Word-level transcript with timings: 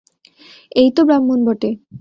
এই 0.71 0.89
তো 0.95 1.01
ব্রাহ্মণ 1.05 1.39
বটে! 1.45 1.69